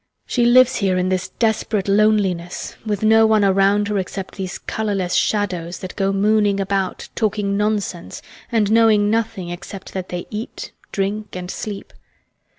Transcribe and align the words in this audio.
She 0.25 0.45
lives 0.45 0.77
here 0.77 0.97
in 0.97 1.09
this 1.09 1.29
desperate 1.29 1.87
loneliness 1.87 2.75
with 2.83 3.03
no 3.03 3.27
one 3.27 3.45
around 3.45 3.87
her 3.87 3.99
except 3.99 4.33
these 4.33 4.57
colourless 4.57 5.13
shadows 5.13 5.77
that 5.77 5.95
go 5.95 6.11
mooning 6.11 6.59
about 6.59 7.07
talking 7.13 7.55
nonsense 7.55 8.23
and 8.51 8.71
knowing 8.71 9.11
nothing 9.11 9.51
except 9.51 9.93
that 9.93 10.09
they 10.09 10.25
eat, 10.31 10.71
drink, 10.91 11.35
and 11.35 11.51
sleep. 11.51 11.93